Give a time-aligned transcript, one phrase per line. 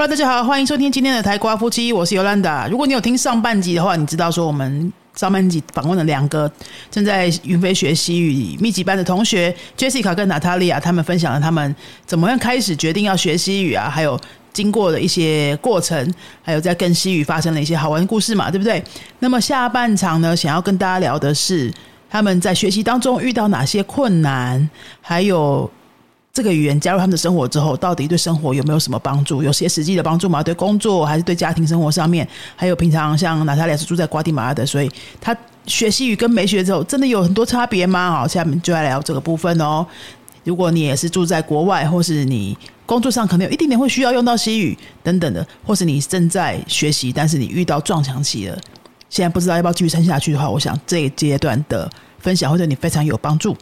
[0.00, 2.66] Hello，大家好，欢迎收听今天的台瓜夫妻，我是尤兰达。
[2.66, 6.50] 如果你有听上半集的话，你知道说我们上半集访问了两个
[6.90, 11.76] 正在云飞学习语密集班的同学 Jessica 跟 Natalia，他们分享了他们
[12.06, 14.18] 怎么样开始决定要学习语啊，还有
[14.54, 18.82] 经过的一些过程，还有在跟西语发生了一些好玩的故事嘛，对不对？
[19.18, 21.70] 那么下半场呢，想要跟大家聊的是
[22.08, 24.70] 他们在学习当中遇到哪些困难，
[25.02, 25.70] 还有。
[26.40, 29.42] 这个语言加入他们的生活之后，到底对生活有没有什么帮助？
[29.42, 30.42] 有些实际的帮助吗？
[30.42, 32.26] 对工作还是对家庭生活上面？
[32.56, 34.90] 还有平常像娜塔莉是住在瓜地马拉的，所以
[35.20, 35.36] 他
[35.66, 38.10] 学西语跟没学之后，真的有很多差别吗？
[38.10, 39.86] 好，下面就来聊这个部分哦。
[40.44, 48.58] 如果你也是住在国外，或是你工作上可能有一点点会需要用到西语等等的，或是你正在学习，但是你遇到撞墙期了，
[49.10, 53.54] 现在不知道要不要继续撑下去的话，我想这一阶段的分享会对你非常有帮助。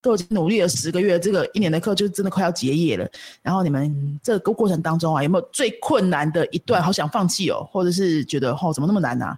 [0.00, 3.08] 都已经努力了十个月，这个一年的课就真的快要结业了。
[3.42, 6.80] 然后你们这个过程当中啊，有没有最困难的一段？
[6.82, 9.36] 好想放弃哦，或者是觉得哦怎么那么难啊？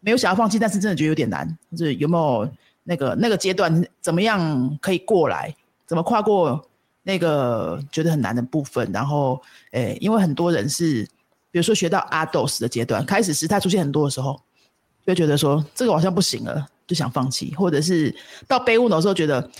[0.00, 1.48] 没有想要放弃，但是真的觉得有点难。
[1.72, 2.46] 就是有没有
[2.82, 5.54] 那个那个阶段，怎么样可以过来？
[5.86, 6.62] 怎么跨过
[7.02, 8.90] 那个觉得很难的部分？
[8.92, 9.40] 然后，
[9.72, 11.02] 诶，因为很多人是，
[11.50, 14.38] 比如说学到阿斗斯的阶段，开始时态出现很多的时候，
[15.06, 18.14] 就觉得说这个好像不行了，就想放弃，或者是
[18.46, 19.50] 到悲物的时候觉得。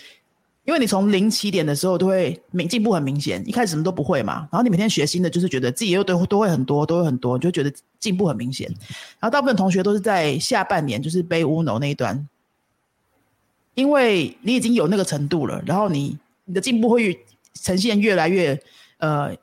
[0.65, 7.71] 因为你从零起点的时候都会明进步很明显，一开始什么都不会嘛，然后你每天学新的，就是觉得自己又都都会很多，都会很多，就觉得
[8.01, 8.67] 进步很明显。
[9.21, 12.27] 然后大部分同学都是在下半年，就是背乌脑那一段，
[13.75, 17.19] 因为你已经有那个程度了，然后你你的进步会
[17.53, 18.59] 呈现越来越
[18.97, 19.37] 呃，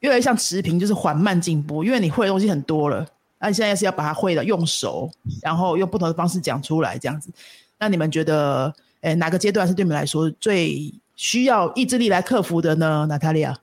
[0.00, 3.06] 越来越像持平，就是缓慢进步，因为你会的东西很多了，
[3.38, 5.10] 那你现在是要把它会的用熟，
[5.42, 7.30] 然后用不同的方式讲出来这样子。
[7.78, 8.74] 那你们觉得？
[9.02, 13.04] 哎，哪个阶段是对你们来说最需要意志力来克服的呢？
[13.08, 13.58] 娜塔莉亚，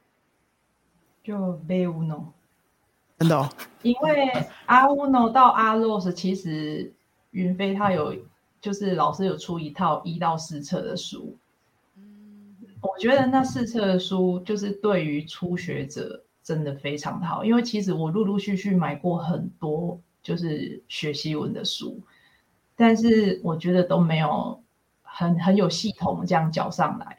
[1.24, 2.34] 就贝乌诺，
[3.18, 3.50] 真的，
[3.82, 4.30] 因为
[4.66, 6.94] 阿乌诺到阿洛斯，其实
[7.32, 8.14] 云飞他有，
[8.60, 11.38] 就是老师有出一套一到四册的书，
[11.96, 21.98] 嗯，我觉得那四册的书就是对于初学者真的非常的好，因为其实我陆陆续续买过很多就是学习文的书，
[22.76, 24.62] 但是我觉得都没有。
[25.20, 27.18] 很很有系统这样教上来，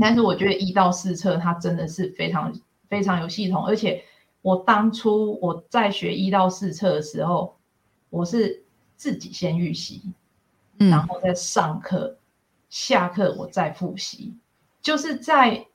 [0.00, 2.50] 但是我觉得一到四册它真的是非常
[2.88, 4.02] 非常有系统，而且
[4.40, 7.54] 我当初我在学一到四册的时候，
[8.08, 8.64] 我是
[8.96, 10.00] 自己先预习，
[10.78, 12.16] 然后再上课，
[12.70, 14.34] 下课我再复习，
[14.80, 15.66] 就是在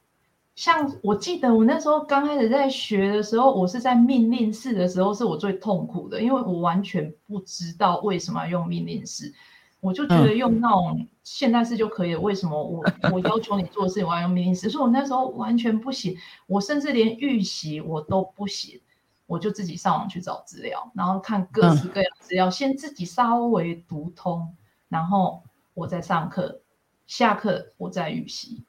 [0.55, 9.31] 像我记得我那时候刚开始在学的时候，我是在命令式的时候是我最痛苦的，因为我完全不知道为什么要用命令式。
[9.79, 12.83] 我就觉得用那种现代式就可以了，为什么我
[13.13, 14.69] 我要求你做的事情我要用命令式？
[14.69, 16.17] 所以我那时候完全不行，
[16.47, 18.81] 我甚至连预习我都不行，
[19.27, 24.55] 我就自己上网去找资料，然后看各式各样资料，先自己稍微读通，
[24.89, 25.43] 然后
[25.75, 26.59] 我再上课，
[27.05, 28.63] 下课我再预习。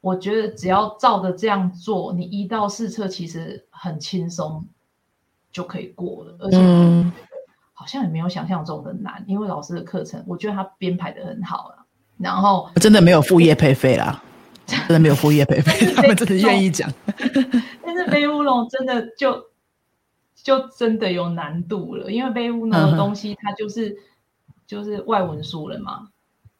[0.00, 4.64] 我觉得只要照着这样做，你一到四册其实很轻松
[5.52, 6.58] 就可以过了，而且。
[7.78, 11.86] 好像也没有想象中的难，因为老师的课程，我觉得他编排的很好了。
[12.16, 14.20] 然后真的没有副业配费啦，
[14.66, 16.92] 真的没有副业配费，他们真的愿意讲。
[17.84, 19.46] 但是背乌龙真的就
[20.34, 23.96] 就真的有难度了，因为背乌龙的东西它就是
[24.66, 26.08] 就是外文书了嘛，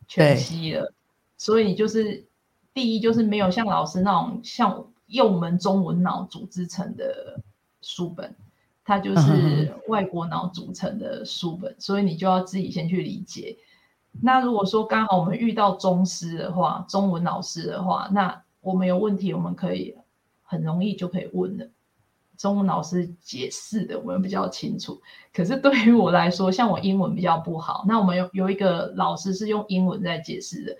[0.06, 0.92] 全息了，
[1.36, 2.24] 所以就是
[2.72, 7.40] 第一就是没有像老师那种像用我们中文脑组织成的
[7.82, 8.36] 书本。
[8.88, 13.54] 它就是外国脑组成的书本，所以你就要自己先去理解。
[14.22, 19.94] 那如果说刚好我们遇到中师的话，中文老师的话，那我们有问题，我们可以
[20.42, 21.68] 很容易就可以问了。
[22.38, 24.98] 中文老师解释的我们比较清楚。
[25.34, 30.74] 可是对于我来说，像我英文比较不好，那我们有有一个老师是用英文在解释的，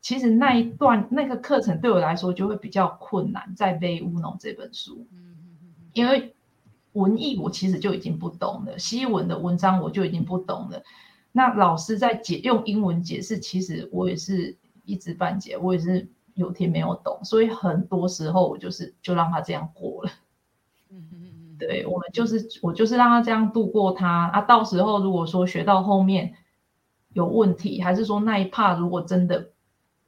[0.00, 3.54] 其实那一段那个课程对我来说就会比较困难。
[3.54, 5.06] 在背乌龙这本书，
[5.92, 6.34] 因为。
[6.92, 10.82] 文艺我其实就已经不懂了，西文的文章我就已经不懂了。
[11.32, 20.10] 那老师在解用英文解释，其实我也是一知半解，我也是有天没有懂，所以很多时候我就是就让他这样过了。
[20.90, 24.42] 嗯嗯嗯，对我们就是我就是让他这样度过他啊。
[24.42, 26.34] 到时候如果说学到后面
[27.14, 29.50] 有问题，还是说那一 part 如果真的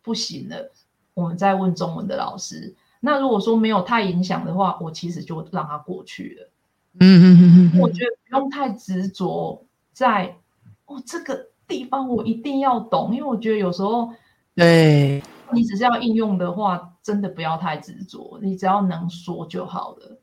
[0.03, 0.71] 不行了，
[1.15, 2.75] 我们再问中文的老师。
[3.01, 6.51] 那如果说没有太影响的话，我其实就让他过去了。
[7.01, 10.37] 嗯嗯嗯嗯，我觉得不用太执着在
[10.87, 14.11] 哦这个地方，我一定要懂，因为我觉得有时候，
[14.55, 20.19] 对，你只是要应用的话，真的不要太执着，你只要能说就好了。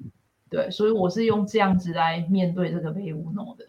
[0.49, 3.65] 对，所以我是用这样子来面对这个被污弄的。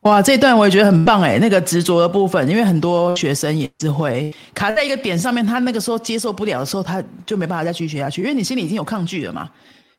[0.00, 9.48] 哇，这段我也觉得很棒哎，那个执着的部分，因为很多学生也是会卡在一个点上面，他那个时候接受不了的时候，他就没办法再继续学下去，因为你心里已经有抗拒了嘛。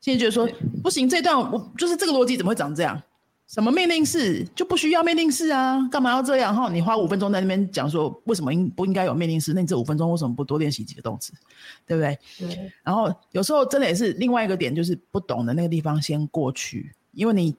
[0.03, 0.45] 现在觉得说
[0.83, 3.01] 不行，这段我就是这个逻辑怎么会长这样？
[3.47, 5.87] 什么命令式就不需要命令式啊？
[5.89, 6.69] 干嘛要这样哈？
[6.69, 9.53] 你花五分钟在那边讲说为什么应不应该有命令式？
[9.53, 11.31] 那你这五分钟为什么不多练习几个动词？
[11.87, 12.19] 对不对？
[12.37, 12.71] 对。
[12.83, 17.55] 然后有时候真的也是另外一个点，就是不懂的那个地方先过去，因为你。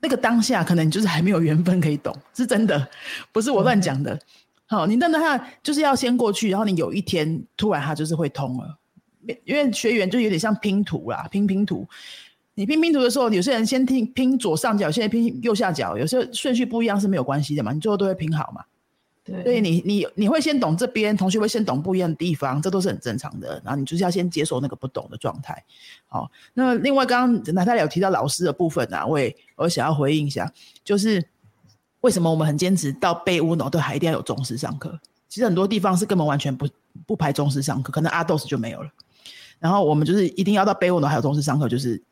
[0.00, 2.86] 那个当下可能就是还没有缘分可以懂，是真的，
[3.32, 4.18] 不是我乱讲的。
[4.66, 8.78] 好，你等等下就是要先过去，然后你有一天突然它就是会通了，
[9.44, 11.86] 因为学员就有点像拼图啦，拼拼图。
[12.54, 18.64] 你拼拼图的时候，有些人先拼拼左上角，现在拼右下角，有时候顺序不一样是没有关系的嘛，你最后都会拼好嘛。
[19.24, 23.60] 对，所以你你你会先懂这边，同学会先懂不一样的地方，这都是很正常的。
[23.64, 25.64] 然后你就是要先接受那个不懂的状态。
[26.06, 30.52] 好，那另外刚刚娜太有提到老师的部分啊，我也我想要回应一下，
[30.84, 31.26] 就是
[32.02, 35.00] 为什么我们很坚持到被乌脑都还一定要有中式上课？
[35.28, 36.68] 其实很多地方是根本完全不
[37.06, 38.90] 不排中式上课，可能阿豆斯就没有了。
[39.58, 42.02] 然后我们就是一定要到背乌脑还有中式上课，就是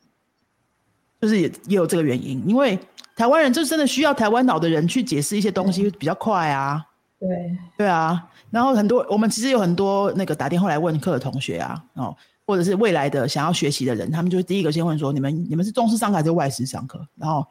[1.21, 2.77] 就是也也有这个原因，因为
[3.15, 6.83] 台湾人就真的需要台湾脑的人去解释一些东西比较快啊。
[7.19, 12.13] 对对啊，然后很多我们其实有很多那个打电话来问课的同学啊，哦，
[12.45, 17.07] 或者是未来的想要学习的人，他们就第一个先问说：你们你们是中师上课还是外师上课？
[17.15, 17.41] 然后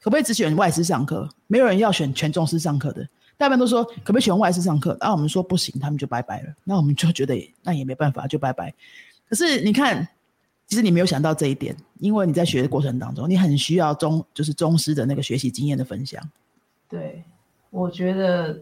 [0.00, 1.28] 可不可以只选外师上课？
[1.46, 3.06] 没有人要选全中师上课的，
[3.36, 4.96] 大部分都说可不可以选外师上课？
[4.98, 6.54] 然后我们说不行，他们就拜拜了。
[6.64, 8.72] 那我们就觉得那也没办法，就拜拜。
[9.28, 10.08] 可是你看，
[10.66, 16.22] 其实你没有想到这一点，因为你在学的过程当中，你很需要中就是中师的那个学习经验的分享。
[16.88, 17.24] 对，
[17.70, 18.60] 我觉得。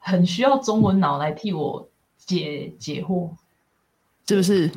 [0.00, 1.86] 很需要中文脑来替我
[2.16, 3.30] 解解惑，
[4.26, 4.70] 是不是？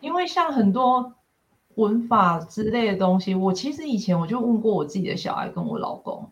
[0.00, 1.14] 因为像很多
[1.74, 6.30] 文法之类的东西，我其实以前我就问过我自己的小孩跟我老公，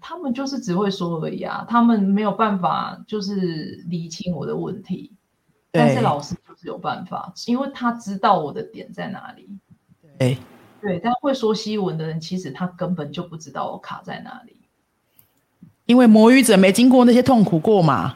[0.00, 5.12] 他们就是只会说而已啊，他们没有办法就是理清我的问题。
[5.72, 9.48] 但是老师就是有办法，因为他知道我的点在哪里。
[10.18, 10.36] 对
[10.82, 14.56] 对，但会说西文的人，其实他根本就不知道我卡在哪里。
[15.86, 18.14] 因为魔语者没经过那些痛苦过嘛，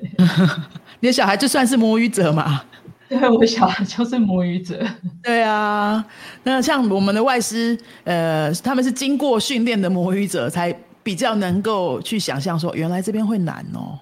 [1.00, 2.62] 你的小孩就算是魔语者嘛？
[3.08, 4.84] 对，我小孩就是魔语者。
[5.22, 6.04] 对啊，
[6.42, 13.98] 那像我们的外师，呃，他们是经过训练的魔语者，才比较能够去想象说，原来这边会难哦，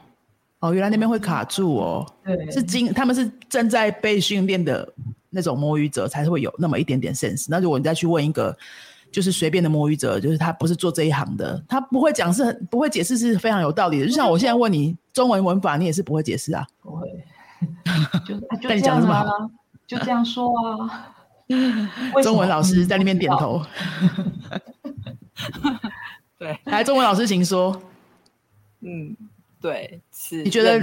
[0.60, 2.06] 哦，原来那边会卡住哦。
[2.25, 4.93] 对，是经他们是正在被训练的
[5.31, 7.46] 那种摸鱼者，才会有那么一点点 sense。
[7.49, 8.56] 那如果你再去问一个。
[9.10, 14.06] 就是随便的摸鱼者，就是他不是做这一行的，他不会讲是很不会解释是非常有道理的。
[14.06, 16.66] 就像我现在问你中文文法，你也是不会解释啊。
[16.82, 17.08] 不会，
[18.28, 19.25] 就就这样啊，
[19.87, 21.14] 就这样说啊。
[22.22, 23.62] 中文老师在那边点头。
[26.38, 27.81] 对，来，中文老师请说。
[28.81, 29.16] 嗯，
[29.60, 30.43] 对，是。
[30.43, 30.78] 你觉得？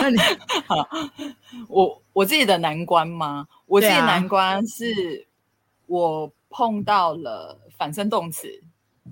[0.00, 0.16] 那你
[0.66, 0.88] 好，
[1.68, 3.46] 我我自己的难关吗？
[3.66, 5.26] 我自己难关是。
[5.86, 8.48] 我碰到了反身动词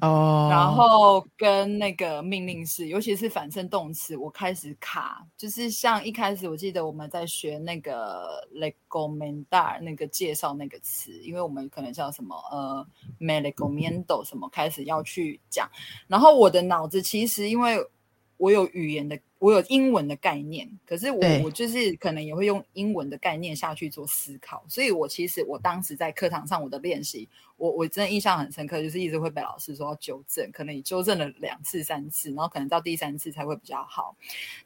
[0.01, 5.27] 哦，然后跟那个命令式，尤其是反身动词，我开始卡。
[5.37, 12.87] 就是像一开始，我记得我们在学那个 legomendar 那个介绍那个词，因为我们可能叫什么呃
[13.19, 15.69] melegomendo 什么，开始要去讲。
[16.07, 17.79] 然后我的脑子其实因为
[18.37, 19.19] 我有语言的。
[19.39, 34.17] 我有英文的概念，可是我我就是可能也会用英文的概念下去做思考，所以我其实我当时在课堂上我的练习，我我真的印象很深刻，就是一直会被老师说要纠正，可能你纠正了两次三次，然后可能到第三次才会比较好，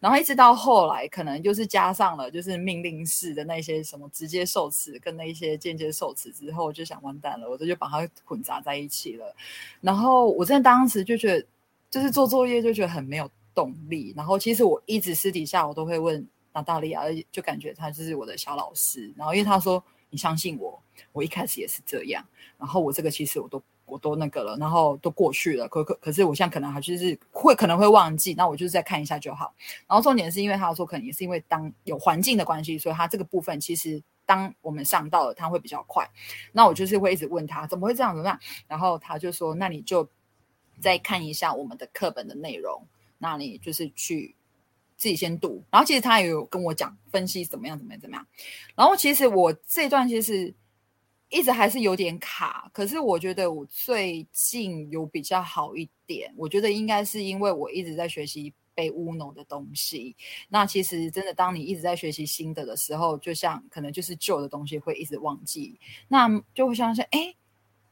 [0.00, 9.36] 然后一直到后来，可能就是加上了就是命令式的那些什么直接受词跟那一些间接受词之后，就想完蛋了，我这就把它混杂在一起了，
[9.82, 11.46] 然后我真的当时就觉得，
[11.90, 13.30] 就是做作业就觉得很没有。
[13.54, 19.12] 动力，然后其实我一直私底下我都会问娜大利亚，就感觉他就是我的小老师。
[19.16, 20.82] 然后因为他说你相信我，
[21.12, 22.24] 我一开始也是这样。
[22.58, 25.68] 然后我这个其实我都我都那个了，然后都过去了。
[25.68, 29.54] 可可可是我现在可能还就是会可能会忘记，那我就是再看一下就好。
[29.86, 36.08] 然后重点是因为他说可能也是因为当有环境的关系，所以他这个部分其实当我们上到了他会比较快。
[36.52, 40.08] 那我就是会一直问他怎么会这样怎么样，然后他就说那你就
[40.80, 42.86] 再看一下我们的课本的内容。
[43.22, 44.34] 那你就是去
[44.96, 48.26] 自己先读，然后其实他也有跟我讲分析怎么样怎么样怎么样，
[48.74, 50.52] 然后其实我这段其实
[51.28, 60.16] 一直还是有点卡，可是我觉得我最近有比较好一点，我觉得应该是因为我一直在学习被乌弄的东西。
[60.48, 67.34] 那其实真的，当你一直在学习新的的时候，就像可能就是旧的东西会一直忘记，那就会相信，哎，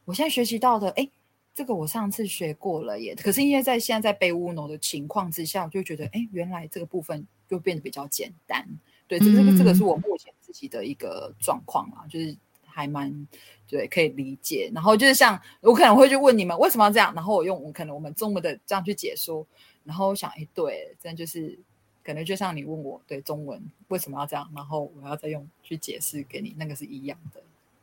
[0.04, 1.08] 我现在学习到的，哎，
[1.54, 3.14] 这个我上次学过了耶。
[3.14, 8.66] 可是因为在现在在被乌诺的情况之下，我就觉得，哎，原来这个部分就变得比较简单。
[9.06, 13.26] 对，这个这个是我目前自己的一个状况啊，就是还蛮
[13.66, 14.70] 对，可以理解。
[14.72, 19.44] 然后就是像我可能会去问你们为什么要这样，然后我用我可能我们中文的这样去解说，
[19.82, 21.58] 然后我想，哎，对，真的就是
[22.04, 27.42] 可能就像你问我对中文为什么要这样，然后我要再用去解释给你，那个是一样的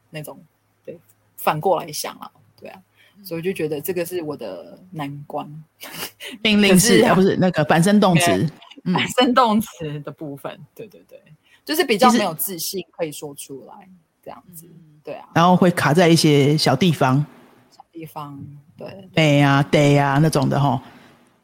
[0.10, 0.40] 那种，
[0.86, 0.98] 对，
[1.36, 2.82] 反过来想了，对啊，
[3.24, 5.48] 所以就觉得这个是我的难关，
[6.44, 8.50] 命令式而不是那个反身动词。
[8.94, 11.22] 反身动词的部分，对对对，
[11.66, 13.90] 就是比较没有自信，可以说出来
[14.24, 14.66] 这样子，
[15.04, 17.26] 对啊，然后会卡在一些小地方，
[17.70, 18.40] 小地方，
[18.78, 20.82] 对，对呀，对呀那种的哈，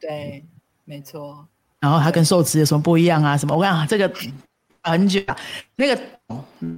[0.00, 0.42] 对，
[0.86, 1.46] 没错。
[1.80, 3.36] 然后它跟受词有什么不一样啊？
[3.36, 3.54] 什么？
[3.54, 4.10] 我讲这个
[4.82, 5.20] 很久，
[5.76, 6.00] 那个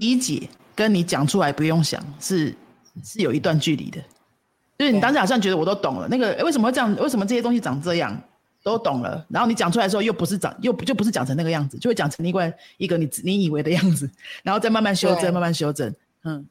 [0.00, 2.52] 理解跟你讲出来不用想，是
[3.04, 4.02] 是有一段距离的。
[4.78, 6.94] 就是你当时好像觉得我都懂了，那个为什么会这样？
[6.96, 8.20] 为什么这些东西长这样？
[8.62, 14.10] 都懂了，然后你讲出来的时候又不是讲，又就不是讲成那个样子，就会讲成另外一个你你以为的样子，
[14.42, 15.94] 然后再慢慢修正，慢慢修正。
[16.24, 16.44] 嗯，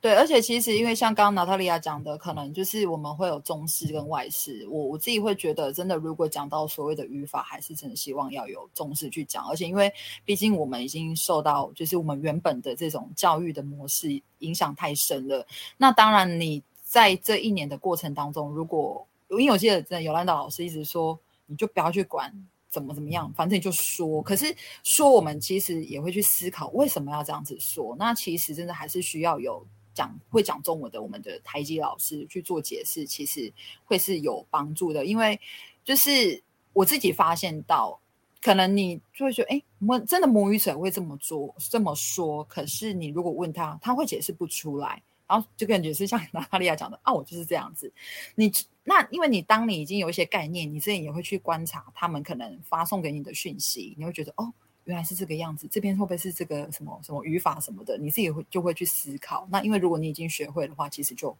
[0.00, 4.66] 对，而且其实因为像刚刚娜塔莉亚讲的，可能就是我们会有中式跟外式。
[4.70, 9.46] 我我自己会觉得，真的如果讲到所谓的语法，还是真的希望要有中式去讲。
[9.50, 9.92] 而且因为
[10.24, 15.46] 毕竟我们已经受到就是我们原本的这种教育的模式影响太深了。
[15.76, 22.32] 那当然你在这一年的过程当中，如果因为我记得，真的尤兰达老师一直说，你就不要去管
[22.70, 24.22] 怎么怎么样，反正你就说。
[24.22, 27.94] 可是说我们其实也会去思考，为什么要这样子说？
[27.98, 33.52] 那其实真的还是需要有讲会讲中文的我们的台籍老师去做解释，其实
[33.84, 35.04] 会是有帮助的。
[35.04, 35.38] 因为
[35.84, 36.42] 就是
[36.72, 38.00] 我自己发现到，
[38.40, 45.02] 可能你就会觉得，哎，我真的母语者会这么做这么说，可是你如果问他，他会解释不出来。
[45.28, 47.92] 然后就感觉是像娜塔莉亚讲的啊，我就是这样子。
[48.34, 48.50] 你
[48.84, 54.50] 那因为你当你已经有一些概念，你自己也会去观察他们可能发送给你的讯息，你会觉得哦，
[54.84, 55.68] 原来是这个样子。
[55.70, 57.98] 这边会不会是这个什么什么语法什么的？
[57.98, 59.46] 你自己会就会去思考。
[59.50, 61.36] 那因为如果你已经学会的话，其实就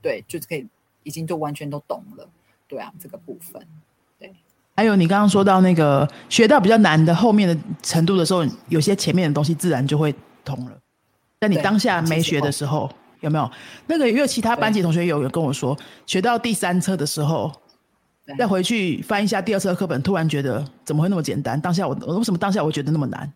[0.00, 0.64] 对，就是可以
[1.02, 2.30] 已经就完全都懂了。
[2.68, 3.66] 对啊，这个部分
[4.20, 4.32] 对。
[4.76, 10.78] 还有你刚刚说到那个学到比较难的后面的程度的时候，有些前面的东西自然就会通了。
[11.40, 12.88] 在你当下没学的时候。
[13.22, 13.50] 有没有
[13.86, 14.08] 那个？
[14.08, 15.76] 因为其他班级同学有有跟我说，
[16.06, 17.50] 学到第三册的时候，
[18.38, 21.60] 再回去翻一下第二册课本，突然觉得怎么会那么简单？
[21.60, 23.32] 当下我我为什么当下我会觉得那么难？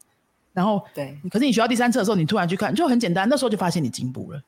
[0.53, 4.41] 然后对，可是你学到第三册的时候，你突然去看就很简单，那时候就发现你进步了。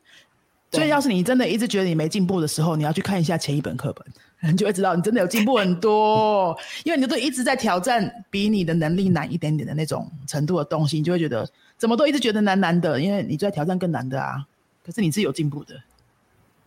[0.71, 4.07] 所以要是你真的一直觉得你没进步的时候，你要去看一下前一本课本，
[4.53, 6.55] 你就会知道你真的有进步很多。
[6.85, 14.45] 因为你都一直在挑战比你的能力难一点点的那种程度的东西，你就会觉得怎么都一直觉得难难的，因为你在挑战更难的啊。
[14.89, 15.75] 可是你是有进步的，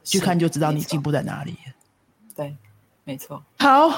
[0.04, 1.56] 去看就知道你进步在哪里。
[2.36, 2.56] 对，
[3.04, 3.42] 没错。
[3.58, 3.92] 好，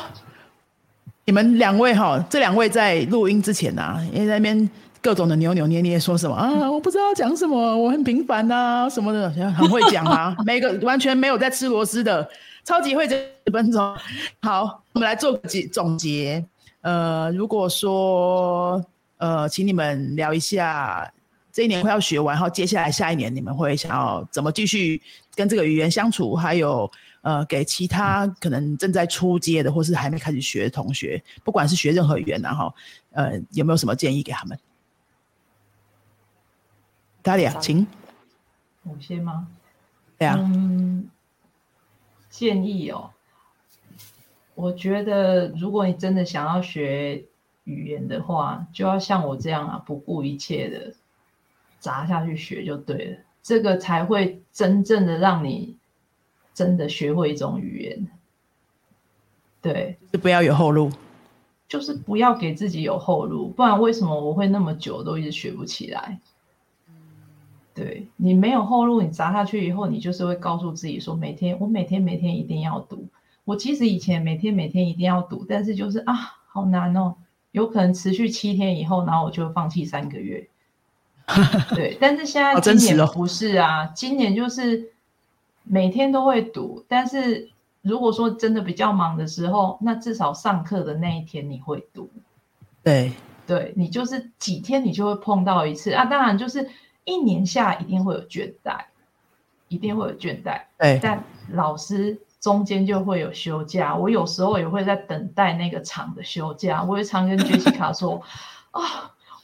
[1.26, 4.70] 你们两位哈，这两位在录音之前啊，因为那边
[5.02, 6.72] 各种的扭扭捏捏，说什么啊？
[6.72, 10.34] 我不知道讲什么，我很平凡呐，什么的，很会讲啊。
[10.48, 12.26] 每个完全没有在吃螺丝的，
[12.64, 13.94] 超级会讲十分钟。
[14.42, 16.46] 好，我们来做个结总结。
[16.80, 18.82] 呃，如果说
[19.18, 21.12] 呃，请你们聊一下。
[21.54, 25.00] 这一年快要学完，然后接下来下一年你们会想要怎么继续
[25.36, 26.36] 跟这个语言相处？
[26.36, 26.92] 还有
[27.22, 32.74] 呃，给其他可能正在初阶的或是还没开始学的同学，不管是学任何语言，然后
[33.12, 34.58] 呃，有没有什么建议给他们？
[37.22, 37.86] 大利亚，请。
[38.82, 39.48] 我先吗？
[40.18, 40.36] 对啊。
[40.40, 41.08] 嗯，
[42.32, 43.12] 建议哦，
[44.56, 47.24] 我觉得如果你真的想要学
[47.66, 50.96] 语言的话，就要像我这样啊，不顾一切的。
[51.84, 55.76] 砸下去学就对了，这个才会真正的让你
[56.54, 58.08] 真的学会一种语言。
[59.62, 60.90] 对，就不要有后路，
[61.68, 66.22] 就是不要给自己有后路，不然为什么我会那么久都一直学不起来？
[67.74, 73.10] 对你没有后路，你砸下去以后，你就是会告诉自己说，每天我每天每天一定要读。
[73.44, 76.14] 我其实以前每天每天一定要读，但是就是啊，
[76.48, 77.16] 好难哦，
[77.52, 80.48] 有可能持续七天以后，然后我就放弃三个月。
[81.76, 84.92] 对，但是现在今年不是啊，今年就是
[85.64, 87.50] 每天都会读，但是
[87.82, 92.10] 如果说真的比较忙的时候，那至少上课的那一天你会读。
[92.84, 93.14] 对，
[93.48, 96.70] 对你就是几天你就会碰到一次啊，当然就是
[97.06, 98.82] 一年下一定会有倦怠，
[99.70, 100.62] 一定会有倦怠。
[100.78, 103.96] 对，但老师中间就会有休假。
[103.96, 106.84] 我有时候也会在等待那个场的休假。
[106.84, 108.22] 我也常跟杰西卡说
[108.72, 108.82] ：“啊，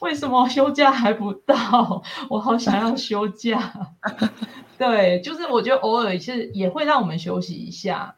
[0.00, 2.02] 为什么休假还不到？
[2.28, 3.72] 我好想要休假。
[4.78, 8.16] ”对，就是我觉得偶尔是也会让我们休息一下。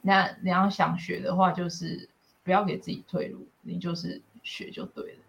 [0.00, 2.08] 那你要想学的话，就是
[2.42, 5.21] 不要给自己退路，你就是学就对了。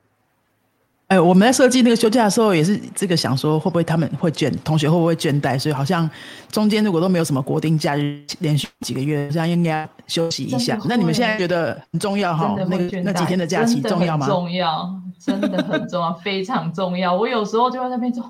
[1.07, 5.59] 哎，我们在设计那个休假的时候，也是这个想说，会不会他们会倦，同学会不会倦怠？
[5.59, 6.09] 所以好像
[6.49, 10.79] 中间如果都没有什么国定假日，连续几个月，这样应该休息一下。
[10.85, 12.55] 那你们现在觉得很重要哈？
[12.67, 14.25] 那个那几天的假期重要吗？
[14.25, 14.89] 重要，
[15.23, 17.13] 真的很重要，非常重要。
[17.13, 18.23] 我有时候就在那边说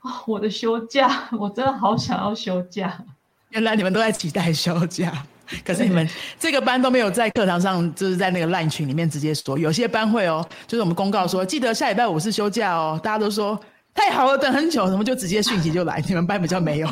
[0.00, 3.02] 啊，我的休假，我真的好想要休假。
[3.48, 5.10] 原来你们都在期待休假。
[5.64, 9.58] 可是你们这个班都没有在课堂上，就是在那个烂群里面直接说。
[9.58, 13.00] 有些班会哦，就是我们公告说，记得下礼拜五是休假哦。
[13.02, 13.58] 大家都说
[13.94, 16.02] 太好了，等很久，什么就直接讯息就来。
[16.06, 16.88] 你们班比较没有。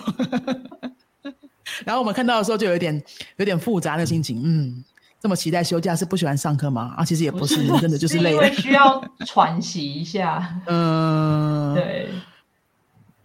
[1.85, 3.03] 然后我们看到的时候就有点
[3.37, 4.85] 有点复杂的心情，嗯，
[5.21, 6.95] 这么期待休假是不喜欢上课吗？
[6.97, 10.49] 啊，其实也不是，真的就是累了，需要喘息一下。
[10.67, 12.09] 嗯，对。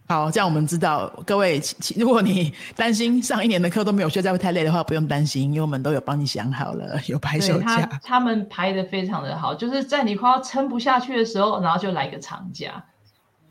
[0.08, 1.62] 好，这样我们知道，各位，
[1.96, 7.80] 如果你担心上一年的课都没有学，再会太累的话，不用担心，因为我们都有帮你想好了，有排休假。
[7.86, 12.84] 他他们排的非常的好，就是在你快要撑不下去的时候，然后就来个长假。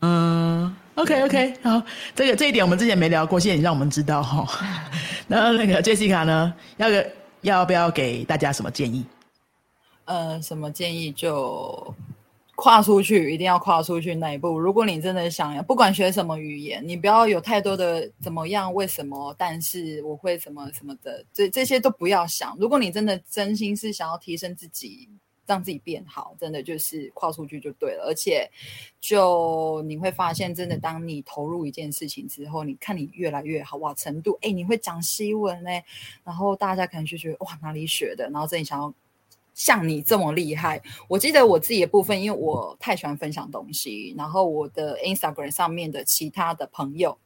[0.01, 1.81] 嗯，OK OK，好，
[2.13, 4.45] 这个这一点我们之前没聊过，现在你让我们知道哈。
[5.27, 7.07] 然后那个 Jessica 呢，要个
[7.41, 9.03] 要不要给大家什么建议？
[10.05, 11.95] 呃，什么建议就。
[12.61, 14.59] 跨出去，一定要跨出去那一步。
[14.59, 22.55] 如果你真的想要，不管学什么语言，你不要有太多的怎么样、为什么、但是我会什么什么的，这这些都不要想。
[22.59, 25.09] 如果你真的真心是想要提升自己，
[25.47, 28.03] 让自己变好，真的就是跨出去就对了。
[28.07, 28.47] 而且，
[28.99, 35.83] 就你会发现，真的当你投入一件事情之后，你看你越来越好哇程度，哎，你会讲西文嘞，
[36.23, 38.93] 然后大家可能就觉得哇哪里学的，然后真的想要。
[39.53, 47.17] 像你这么厉害，我记得我自己的部分，因为我太喜欢分享东西，然后我的 Instagram 上面的其他的朋友，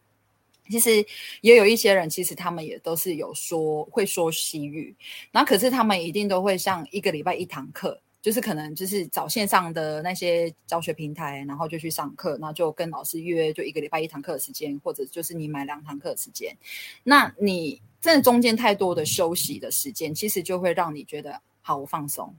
[0.70, 1.06] 其实
[1.42, 4.94] 也有一些人，其实他们也都是有说会说西语，
[5.32, 16.58] 然后可是他们一定都会像一个礼拜一堂课，就是可能就是找线上的那些教学平台，然后就去上课，然后就跟老师约，就一个礼拜一堂课的时间，或者就是你买两堂课的时间，
[17.04, 21.40] 那你真的中间太多的休息的时间，其实就会让你觉得。
[21.66, 22.32] 好，我放松。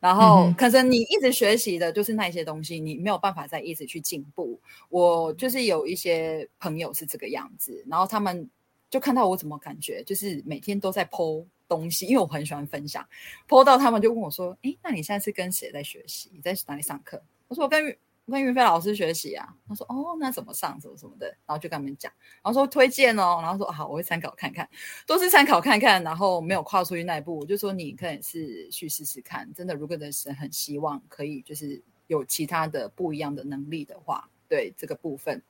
[0.00, 4.60] 然后，可是你一直学习的就是那些东西，你没有办法再一直去进步。
[4.88, 8.50] 我就是有一些朋友是这个样子，然后他们
[8.90, 13.06] 就看到我怎么感觉，就是每天都在剖东西，因为我很喜欢分享。
[13.48, 16.28] 剖到他们就问我说：“哎，那你现在是跟谁在学习？
[16.34, 17.96] 你在哪里上课？”我说：“我跟。”
[18.32, 22.12] 跟云飞老师学习啊，他说哦，那怎么上什么什么的，然后就跟他们讲，
[22.42, 24.68] 然后说推荐哦，然后说好，我会参考看看，
[25.06, 35.40] 都是参考看看，然后没有跨出去那一步，我就说你可以是去试试看，真的，如果的是很希望可以就是有其他的不一样的能力的话，对这个部分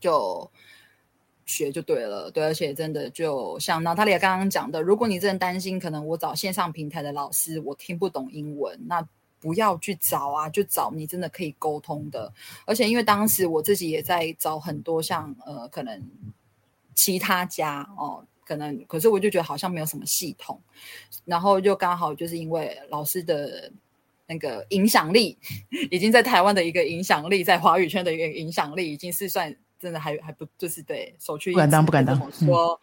[0.00, 0.50] 就
[1.46, 9.06] 学就对了，对，而且真的就像娜塔莉亚刚刚讲的，如果你真的担心，可能我找线上平台的老师，我听不懂英文，那。
[9.40, 12.30] 不要去找啊，就找你真的可以沟通的。
[12.66, 16.00] 而且因为当时我自己也在找很多像呃，可能
[16.94, 20.60] 其他家哦，可能可是我就觉得好像没有什么系统。
[21.24, 23.72] 然后就刚好就是因为老师的
[24.26, 25.38] 那个影响力，
[25.90, 32.78] 已经在台湾的一个影响力，在华语圈的一个影响力，已经是算真的还还不就是对首屈不敢当不敢当说。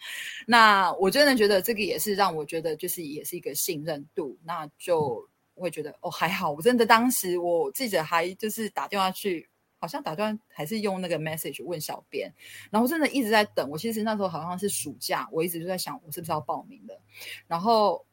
[0.48, 5.30] 那我真的觉得这个也是让我觉得就是也是一个信任度，那就。
[5.58, 12.32] 我会觉得哦还好，我真的当时我记者还就是打电话去，好像打断还是用那个 message 问小编，
[12.70, 13.70] 然后真的一直在等。
[13.70, 17.00] 我其实那时候好像是暑假，我一直就在想我是不是要报名的。
[17.48, 18.06] 然后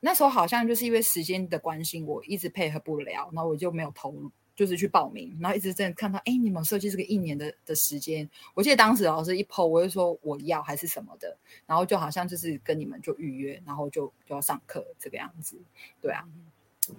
[0.00, 5.36] 那时候好像就是因为时间的关系，我一直配合不了，然后我就没有投入，就是去报名。
[5.40, 15.56] 然后一直在看到，哎，你们设计这个一年的的时间，我记得当时老师一 PO，我就说我要还是什么的，然后就好像就是跟你们就预约，然后就就要上课这个样子，
[16.00, 16.26] 对啊。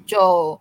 [0.06, 0.60] 就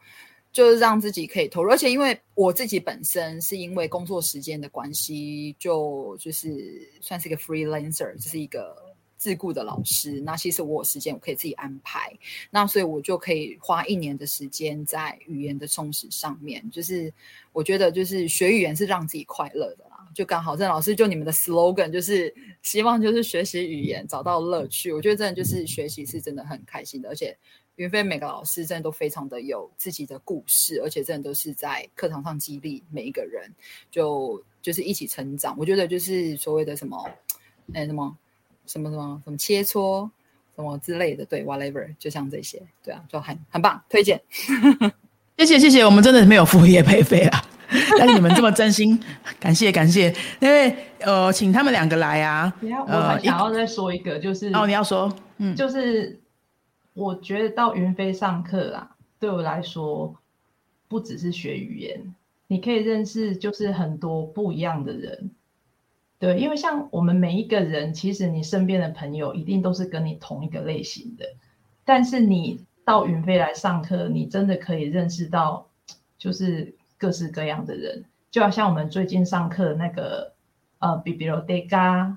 [0.52, 8.76] 就是让自己可以投入，而且因为我自己本身是因为工作时间的关系，就就是算是一个 freelancer，就是一个
[9.16, 10.20] 自雇的老师。
[10.20, 12.12] 那其实我有时间我可以自己安排，
[12.50, 16.62] 那所以我就可以花一年的时间在语言的充实上面。
[16.70, 17.10] 就是
[17.52, 24.92] 我觉得就是学语言是让自己快乐的啦，就刚好郑老师就你们的 slogan 就是希望就是学习语言找到乐趣。
[24.92, 27.34] 我觉得真的就是学习是真的很开心的，而且。
[27.82, 33.50] 云飞每个老师真的都非常的有自己的故事，而且真的都是在课堂上激励每一个人，
[33.90, 35.56] 就就是一起成长。
[35.58, 37.04] 我觉得就是所谓的什么，
[37.74, 38.16] 哎，什么
[38.66, 40.08] 什么什么什么切磋，
[40.54, 44.22] 什什么之类的，对，whatever，就像这些，对啊，就很很棒，推荐。
[45.36, 47.44] 谢谢谢谢，我们真的没有付业配费啊，
[47.98, 48.98] 但是你们这么真心，
[49.40, 50.14] 感谢感谢。
[50.38, 52.52] 因为呃，请他们两个来啊。
[52.60, 56.16] 我想要再说一个，就是哦，你要说，嗯，就是
[56.94, 60.14] 我觉得到云飞上课啊，对我来说
[60.88, 62.14] 不只是学语言，
[62.48, 65.30] 你可以认识就是很多不一样的人。
[66.18, 71.24] 对，因为像我们每一个人，其实你身边的朋友一定都是跟你同一个类型的，
[71.84, 75.66] 但是你到云飞来上课，你真的可以认识到
[76.18, 80.32] 就是各式各样的人，就好像我们最近上课那个
[80.78, 82.16] 呃，Biblioteca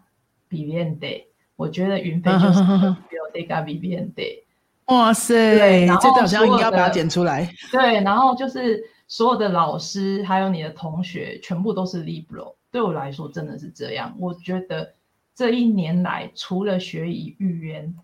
[0.49, 1.23] Viviente，
[1.55, 4.44] 我觉得云飞就是 Biblioteca Viviente。
[4.85, 7.49] 哇塞，对，然后好像应该把它剪出来。
[7.71, 12.53] 对，然后就是所有的老师还有你的同学，全部都是 Libro。
[12.71, 14.15] 对我来说真的是这样。
[14.19, 14.93] 我觉得
[15.33, 17.95] 这一年来，除了学以语言，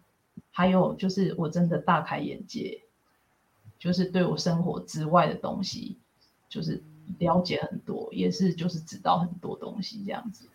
[0.49, 2.81] 还有就是我真的大开眼界，
[3.77, 5.97] 就是对我生活之外的东西，
[6.49, 6.81] 就是
[7.19, 10.47] 了解很多，也是就是知道很多东西这样子。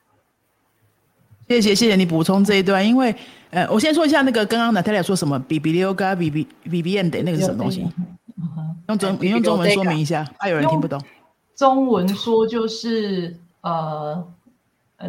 [1.48, 3.14] 谢谢谢谢你补充这一段，因为
[3.50, 7.86] 呃，我先说一下那个刚刚 Natalia 说什么 B B L G B B B B N 的那个是什么东西？
[8.88, 11.00] 用中你用中文说明一下，怕有人听不懂。
[11.54, 13.36] 中文说就是。
[13.62, 14.24] 呃，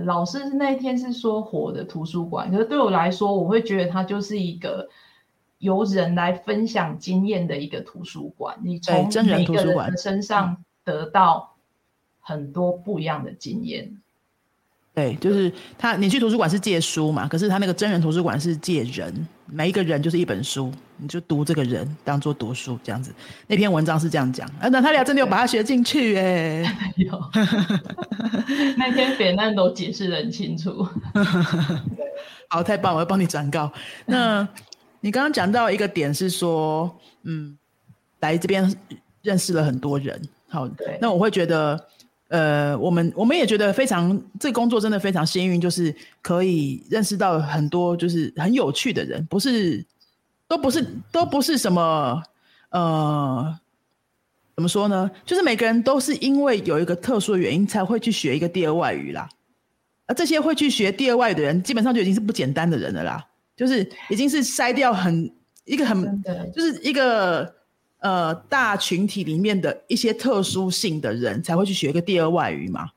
[0.06, 4.89] 老师那天是说火的图书馆，可是对我来说，我会觉得它就是一个
[5.60, 8.58] 由人来分享经验的一个图书馆。
[8.63, 11.54] 你从每个人身上得到
[12.19, 14.02] 很多不一样的经验。
[14.97, 17.27] 对，就是他，你去图书馆是借书嘛？
[17.27, 19.13] 可是他那个真人图书馆是借人，
[19.45, 23.13] 每一个人就是一本书，你就读这个人当做读书这样子。
[23.45, 26.63] 那篇文章是这样讲，啊，那他俩真的有把它学进去哎。
[26.97, 27.12] 有，
[28.75, 30.83] 那天扁担都解释的很清楚。
[32.49, 33.71] 好，太棒，我要帮你转告。
[34.07, 34.47] 那
[35.01, 37.55] 你刚刚讲到一个点是说，嗯，
[38.21, 38.75] 来这边
[39.21, 41.79] 认识了很多人，好，对，那我会觉得。
[42.29, 49.85] 呃，我们我们也觉得非常，这工作真的非常幸运，就是可以认识到很多就是很有趣的人，不是，
[50.47, 52.21] 都不是，都不是什么，
[52.71, 53.57] 呃，
[54.55, 55.09] 怎么说呢？
[55.25, 59.29] 就是每个人都是因为有一个特殊的原因才会去学一个第二外语啦。
[60.05, 65.31] 而这些会去学第二外语的人，基本上就已经是不简单的人了啦，就是已经是筛掉很
[65.63, 67.55] 一个很，就是一个。
[67.99, 72.88] 呃，大群体里面的一些特殊性的人才会去学一个第二外语嘛，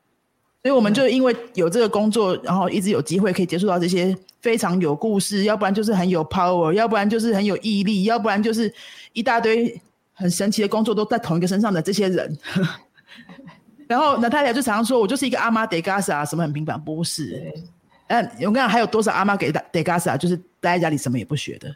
[0.61, 8.71] 所以我们就因为有这个工作，然后一直有机会可以接触到这些非常有故事，要不然就是很有 power，要不然就是很有毅力，要不然就是
[9.13, 9.81] 一大堆
[10.13, 12.37] 很神奇的工作都在同一个身上的这些人。
[13.89, 17.51] 然后那太太就常常说，我就是一个阿妈德加萨，什么很平凡，不是？
[18.07, 21.75] 嗯，我跟你讲，还有多少阿妈给德加萨，就是待在家里什么也不学的，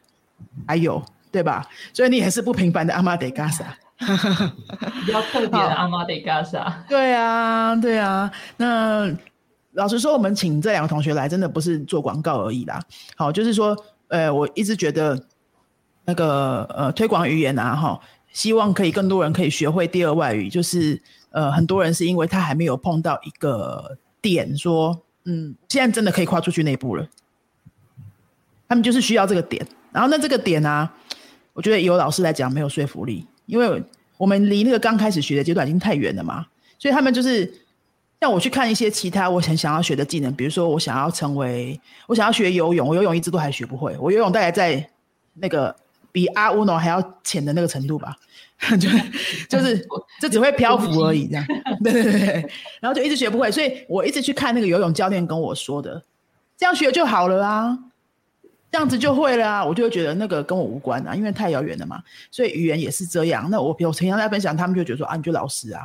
[0.68, 1.04] 还有。
[1.36, 1.68] 对吧？
[1.92, 3.66] 所以你也是不平凡的阿玛德嘎萨，
[4.00, 6.86] 比较特别的阿玛德加萨。
[6.88, 8.32] 对啊，对啊。
[8.56, 9.14] 那
[9.74, 12.82] 老实说，我们请这两个同学来，真的不是做广告而已啦。
[13.18, 13.76] 好，就是说，
[14.08, 15.22] 呃，我一直觉得
[16.06, 18.00] 那个呃，推广语言啊，哈，
[18.32, 20.48] 希望可以更多人可以学会第二外语。
[20.48, 27.06] 就是呃，很多人是因为他还没有碰到一个点，说，嗯，现在真的可以跨出去那一步了。
[28.70, 30.90] 他们就是需要这个点，然后那这个点啊。
[31.56, 33.82] 我觉得有老师来讲没有说服力，因为
[34.18, 36.46] 我们离那个刚开始学的阶段已经太远了嘛，
[36.78, 37.50] 所以他们就是
[38.20, 44.86] 让我去看一些其他我很想要学的技能，比如说我想要成为，我想要学游泳，我游泳一直都还学不会，我游泳大概在
[45.36, 45.74] 那个
[46.12, 48.14] 比阿乌诺还要浅的那个程度吧，
[48.78, 48.90] 就
[49.48, 49.88] 就是
[50.20, 51.46] 就只会漂浮而已，这样，
[51.82, 56.04] 对对对，然后就一直学不会，所以我一直去看那个游泳教练跟我说的，
[56.58, 57.78] 这样学就好了啊。
[58.76, 62.04] 这样子就会了啊，我就会觉得那个跟我无关啊，因为太遥远了嘛。
[62.30, 63.48] 所以语言也是这样。
[63.50, 65.84] 那我比如平常在分享，他们就觉得说啊，你就老实啊，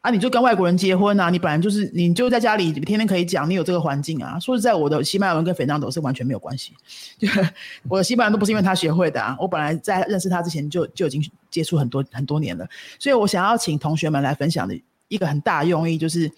[0.00, 4.36] 啊，你就跟外国人结婚啊，你本来就是你就在家里天天可以讲，你有这个环境啊。
[4.40, 6.72] 说实在，我的西班牙文跟斐南斗是完全没有关系，
[7.88, 9.36] 我的西班牙都不是因为他学会的啊。
[9.38, 12.66] 我本来在认识他之前就就已经接触很多很多年了，
[12.98, 16.28] 所以我想要请同学们来分享的一个很大用意，就是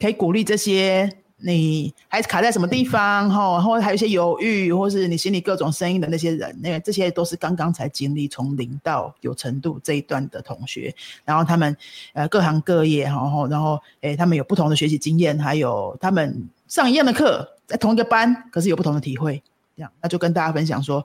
[0.00, 1.12] 可以鼓励这些。
[1.44, 3.28] 你还卡在什么地方？
[3.28, 11.76] 哈，然后还有一些犹豫，或是你心里各种声音的那些人，那个这些都是刚刚才经历从零到有程度这一段的同学，然后他们
[12.12, 19.42] 呃各行各业，然后然后诶，他们有不同的学习经验，还有他们上一样的课，在同一个班，可是有不同的体会。
[19.74, 21.02] 这样，那就跟大家分享说，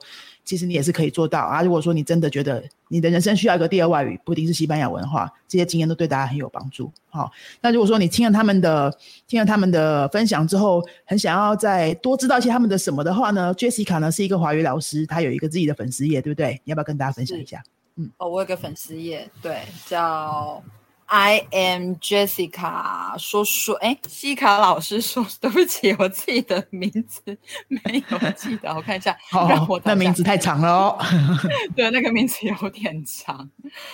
[0.48, 1.60] 其实你也是可以做到啊。
[1.60, 6.90] 如果说你真的觉得你的人生需要一个第二外语，不一定是西班牙文的话，这些经验都对大家很有帮助。
[7.10, 7.30] 好，
[7.60, 8.90] 那如果说你听了他们的
[9.26, 16.58] 听了他们的分享之后，很想要再多知道一些他们的什么的话呢，Jessica 呢是一个华语老师，她有一个自己的粉丝页，对不对？
[16.64, 17.62] 你要不要跟大家分享一下？
[17.96, 20.62] 嗯，哦，我有个粉丝页，对，叫。
[21.10, 27.22] I am Jessica，说说，哎，西卡老师说，对不起，我自己的名字
[27.68, 29.16] 没有记得，我看一下，
[29.48, 30.98] 让我那名字太长了哦，
[31.74, 33.48] 对，那个名字有点长，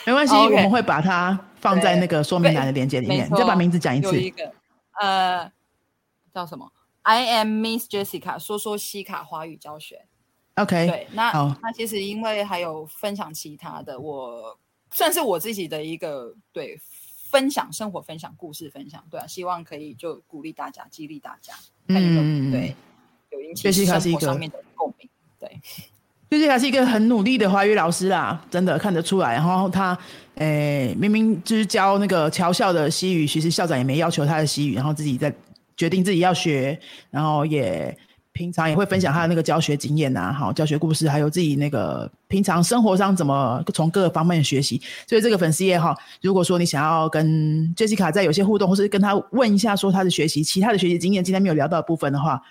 [0.05, 4.53] 没关系，我们会把它放在那个说明栏的链接里面，你再把名字讲一次，一个，
[5.00, 5.48] 呃，
[6.35, 6.72] 叫什么
[7.03, 10.05] ？I am Miss Jessica，说说西卡华语教学
[10.57, 11.31] ，OK，对，那
[11.62, 14.59] 那其实因为还有分享其他的，我
[14.90, 16.77] 算是我自己的一个对。
[17.35, 21.53] 分享生活，分享故事，分享对啊，希望可以就鼓励大家，激励大家，
[21.88, 22.77] 嗯，对，
[23.31, 25.11] 有引起生活上面的共鸣。
[25.40, 25.61] 对，
[26.31, 29.33] 最近还是一个很努力的华语老师啦，真的看得出来。
[29.35, 29.99] 然后他，
[30.37, 35.35] 诶，明明就是教那个侨校的西语，其实校长也没要求他的西语，然后自己在
[35.77, 36.79] 决定自己要学，
[37.11, 37.99] 然后也。
[38.35, 44.83] 平常也会分享他的那个教学经验呐，好教学故事，还有自己那个平常生活上怎么从各个方面学习。
[45.07, 52.42] 所以这个粉丝页哈，如果说你想要跟 Jessica 在有些互动，或是跟他问一下说他的学习其他的学习经验，今天没有聊到的部分的话，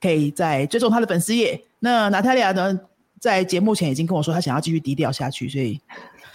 [0.00, 1.62] 可以在追踪他的粉丝页。
[1.78, 2.80] 那娜塔莉亚呢，
[3.20, 5.80] 在节目前已经跟我说，他想要继续低调下去，所以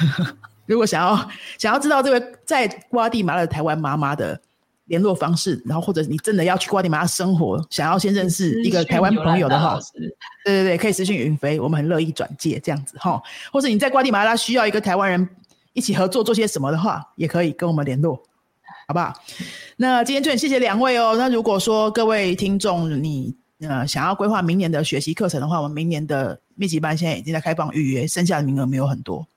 [0.65, 4.39] 如果想要想要知道这位在瓜地马拉的台湾妈妈的。
[4.87, 9.79] 联络方式，然后或者你真的要去瓜地马拉生活，想要先认识一个台湾朋友的话，
[10.43, 13.21] 对对对，可以私信云飞，我们很乐意转介这样子哈。
[13.51, 15.29] 或者你在瓜地马拉需要一个台湾人
[15.73, 18.15] 一起合作做些什么的话，也可以跟我们联络，
[18.87, 19.13] 好不好？
[19.75, 21.15] 那今天就很谢谢两位哦。
[21.17, 29.27] 那如果说各位听众你呃想要规划明年的学习课程的话，我们明年的密集班现在已经在开放预约，剩下的名额没有很多。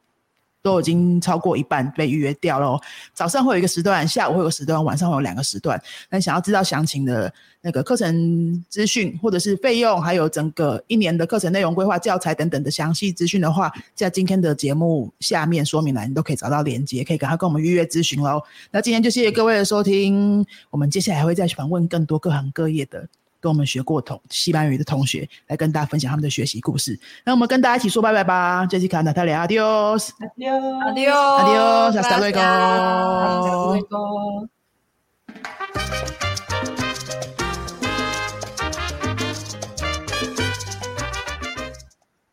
[0.63, 2.79] 都已经超过一半被预约掉了。
[3.15, 5.81] 早上会有一个时段，下午会有个时段，晚上会有两个时段。
[6.09, 18.43] 那想要知道详情的那个课程资讯，或者是费用，还有整个一年的课程内容规划、教材等等的详细资讯的话，在今天的节目下面说明栏你都可以找到链接，可以赶快跟我们预约咨询喽。
[18.71, 23.07] 那今天就谢谢各位的收听，我们接下来还会再访问更多各行各业的。
[23.41, 26.99] 跟我们学过同西班牙语的同学来跟大家分享他们的学习故事。
[27.25, 34.49] 那我们跟大家一起说拜拜吧，Jessica，大家聊，adios，adios，adios，adios，hasta luego，hasta luego。